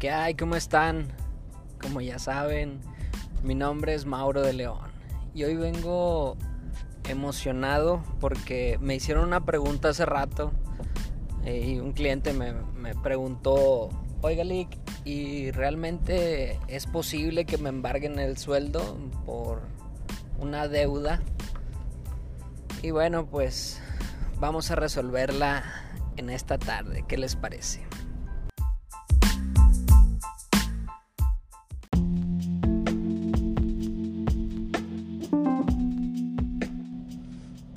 [0.00, 0.34] ¿Qué hay?
[0.34, 1.08] ¿Cómo están?
[1.78, 2.80] Como ya saben,
[3.42, 4.90] mi nombre es Mauro de León
[5.34, 6.38] y hoy vengo
[7.06, 10.52] emocionado porque me hicieron una pregunta hace rato
[11.44, 13.90] eh, y un cliente me, me preguntó,
[14.22, 14.70] oiga Lick,
[15.04, 19.60] ¿y realmente es posible que me embarguen el sueldo por
[20.38, 21.20] una deuda?
[22.80, 23.82] Y bueno, pues
[24.38, 25.62] vamos a resolverla
[26.16, 27.04] en esta tarde.
[27.06, 27.82] ¿Qué les parece?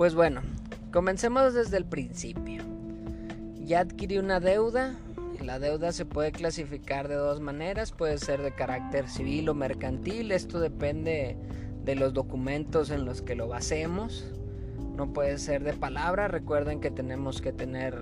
[0.04, 0.42] Pues bueno,
[0.92, 2.62] comencemos desde el principio.
[3.64, 4.98] Ya adquirí una deuda.
[5.42, 7.94] La deuda se puede clasificar de dos maneras.
[7.94, 10.34] Puede ser de carácter civil o mercantil.
[10.34, 11.38] Esto depende
[11.86, 14.26] de los documentos en los que lo basemos.
[14.98, 16.28] No puede ser de palabra.
[16.28, 17.98] Recuerden que tenemos que tener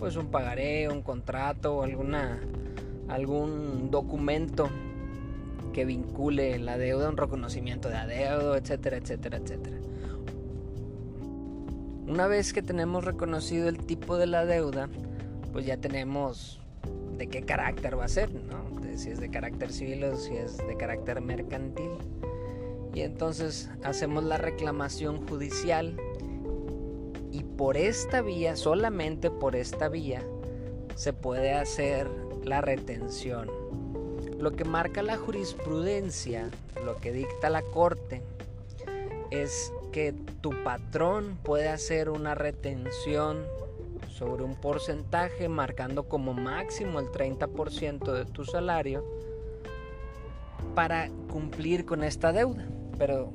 [0.00, 2.40] pues un pagaré, un contrato o alguna
[3.06, 4.68] algún documento
[5.72, 9.76] que vincule la deuda, un reconocimiento de adeudo, etcétera, etcétera, etcétera.
[12.06, 14.88] Una vez que tenemos reconocido el tipo de la deuda,
[15.52, 16.60] pues ya tenemos
[17.16, 18.76] de qué carácter va a ser, ¿no?
[18.96, 21.90] si es de carácter civil o si es de carácter mercantil.
[22.94, 25.96] Y entonces hacemos la reclamación judicial
[27.30, 30.22] y por esta vía, solamente por esta vía,
[30.94, 32.08] se puede hacer
[32.42, 33.50] la retención.
[34.38, 36.50] Lo que marca la jurisprudencia,
[36.84, 38.22] lo que dicta la corte,
[39.30, 43.38] es que tu patrón puede hacer una retención
[44.10, 49.02] sobre un porcentaje marcando como máximo el 30% de tu salario
[50.74, 52.68] para cumplir con esta deuda.
[52.98, 53.32] Pero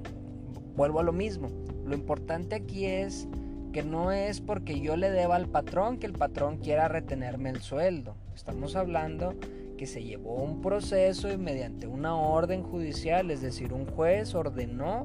[0.75, 1.49] vuelvo a lo mismo.
[1.83, 3.27] Lo importante aquí es
[3.73, 7.61] que no es porque yo le deba al patrón que el patrón quiera retenerme el
[7.61, 8.13] sueldo.
[8.35, 9.33] Estamos hablando
[9.79, 15.01] que se llevó un proceso y mediante una orden judicial, es decir, un juez ordenó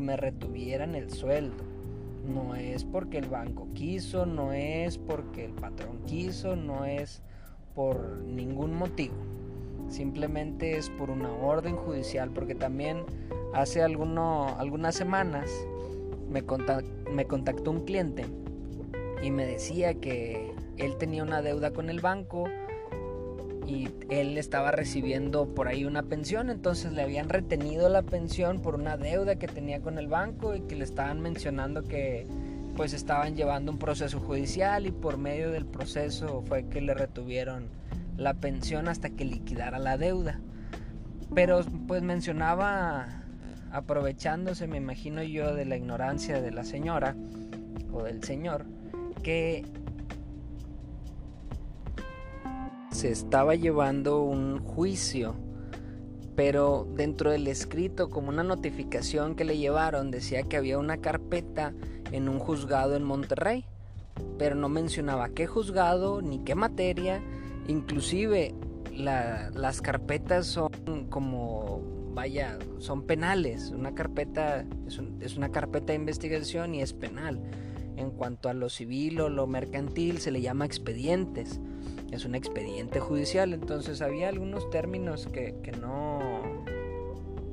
[0.00, 1.64] me retuvieran el sueldo.
[2.26, 7.22] No es porque el banco quiso, no es porque el patrón quiso, no es
[7.74, 9.14] por ningún motivo.
[9.88, 13.04] Simplemente es por una orden judicial, porque también
[13.52, 15.50] hace algunas semanas
[16.30, 16.42] me,
[17.12, 18.24] me contactó un cliente
[19.22, 22.44] y me decía que él tenía una deuda con el banco
[23.66, 28.74] y él estaba recibiendo por ahí una pensión, entonces le habían retenido la pensión por
[28.74, 32.26] una deuda que tenía con el banco y que le estaban mencionando que
[32.76, 37.68] pues estaban llevando un proceso judicial y por medio del proceso fue que le retuvieron
[38.16, 40.40] la pensión hasta que liquidara la deuda.
[41.34, 43.22] Pero pues mencionaba
[43.72, 47.16] aprovechándose, me imagino yo, de la ignorancia de la señora
[47.92, 48.66] o del señor,
[49.22, 49.64] que
[53.04, 55.34] se estaba llevando un juicio,
[56.34, 61.74] pero dentro del escrito, como una notificación que le llevaron, decía que había una carpeta
[62.12, 63.66] en un juzgado en Monterrey,
[64.38, 67.20] pero no mencionaba qué juzgado ni qué materia,
[67.68, 68.54] inclusive
[68.94, 70.70] las carpetas son
[71.10, 71.82] como,
[72.14, 77.38] vaya, son penales, una carpeta es, es una carpeta de investigación y es penal.
[77.96, 81.60] En cuanto a lo civil o lo mercantil se le llama expedientes.
[82.10, 86.20] Es un expediente judicial, entonces había algunos términos que, no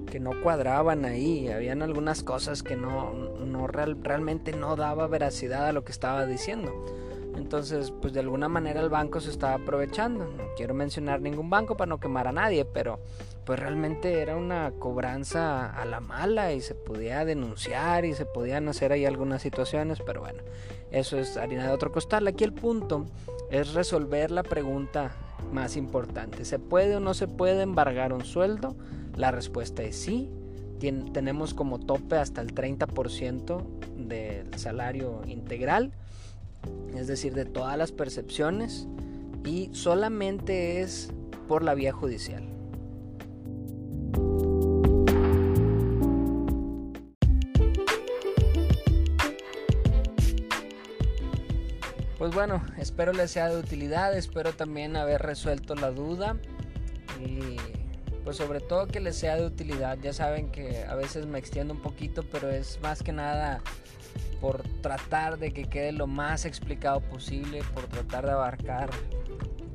[0.06, 5.72] que no cuadraban ahí, habían algunas cosas que no, no realmente no daba veracidad a
[5.72, 6.72] lo que estaba diciendo.
[7.36, 10.25] Entonces, pues de alguna manera el banco se estaba aprovechando.
[10.25, 13.00] No quiero mencionar ningún banco para no quemar a nadie, pero
[13.46, 18.68] pues realmente era una cobranza a la mala y se podía denunciar y se podían
[18.70, 20.44] hacer ahí algunas situaciones, pero bueno,
[20.91, 22.28] eso es harina de otro costal.
[22.28, 23.06] Aquí el punto
[23.50, 25.12] es resolver la pregunta
[25.52, 26.46] más importante.
[26.46, 28.75] ¿Se puede o no se puede embargar un sueldo?
[29.16, 30.31] La respuesta es sí.
[30.80, 33.64] tenemos como tope hasta el 30%
[33.97, 35.91] del salario integral,
[36.96, 38.87] es decir, de todas las percepciones,
[39.46, 41.11] y solamente es
[41.47, 42.47] por la vía judicial.
[52.17, 56.37] Pues bueno, espero les sea de utilidad, espero también haber resuelto la duda
[58.23, 59.97] pues sobre todo que les sea de utilidad.
[60.02, 63.62] Ya saben que a veces me extiendo un poquito, pero es más que nada
[64.40, 68.90] por tratar de que quede lo más explicado posible, por tratar de abarcar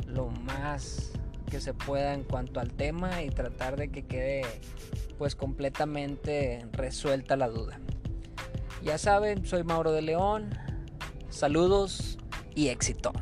[0.06, 1.12] lo más
[1.50, 4.42] que se pueda en cuanto al tema y tratar de que quede
[5.18, 7.80] pues completamente resuelta la duda.
[8.82, 10.50] Ya saben, soy Mauro de León.
[11.30, 12.18] Saludos
[12.54, 13.12] y éxito.